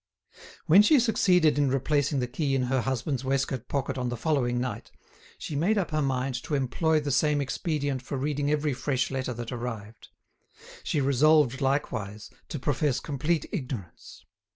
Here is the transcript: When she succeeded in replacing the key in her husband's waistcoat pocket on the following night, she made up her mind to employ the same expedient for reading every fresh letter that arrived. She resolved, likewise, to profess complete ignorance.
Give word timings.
When 0.65 0.81
she 0.81 0.99
succeeded 0.99 1.59
in 1.59 1.69
replacing 1.69 2.21
the 2.21 2.27
key 2.27 2.55
in 2.55 2.63
her 2.63 2.81
husband's 2.81 3.23
waistcoat 3.23 3.67
pocket 3.67 3.99
on 3.99 4.09
the 4.09 4.17
following 4.17 4.59
night, 4.59 4.89
she 5.37 5.55
made 5.55 5.77
up 5.77 5.91
her 5.91 6.01
mind 6.01 6.41
to 6.41 6.55
employ 6.55 6.99
the 6.99 7.11
same 7.11 7.39
expedient 7.39 8.01
for 8.01 8.17
reading 8.17 8.49
every 8.49 8.73
fresh 8.73 9.11
letter 9.11 9.35
that 9.35 9.51
arrived. 9.51 10.07
She 10.83 11.01
resolved, 11.01 11.61
likewise, 11.61 12.31
to 12.49 12.57
profess 12.57 12.99
complete 12.99 13.45
ignorance. 13.51 14.25